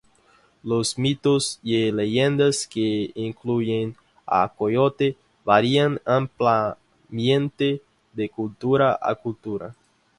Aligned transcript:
Los 0.63 0.97
mitos 0.97 1.59
y 1.61 1.91
leyendas 1.91 2.65
que 2.65 3.11
incluyen 3.13 3.95
a 4.25 4.49
Coyote 4.51 5.15
varían 5.45 6.01
ampliamente 6.05 7.83
de 8.11 8.27
cultura 8.29 8.97
a 8.99 9.13
cultura. 9.13 9.75